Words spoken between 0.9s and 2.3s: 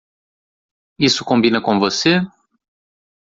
Isso combina com você?